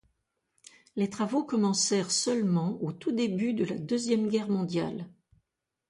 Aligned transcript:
Les 0.95 1.11
travaux 1.11 1.43
commencèrent 1.43 2.09
seulement 2.09 2.81
au 2.81 2.91
tout 2.91 3.11
début 3.11 3.53
de 3.53 3.65
la 3.65 3.77
Deuxième 3.77 4.29
Guerre 4.29 4.49
mondiale. 4.49 5.05